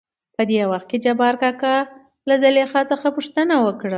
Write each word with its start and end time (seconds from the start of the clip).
.په 0.35 0.43
دې 0.49 0.61
وخت 0.71 0.87
کې 0.91 0.97
جبارکاکا 1.05 1.75
له 2.27 2.35
زليخا 2.43 2.81
څخه 2.91 3.07
پوښتنه 3.17 3.55
وکړ. 3.65 3.89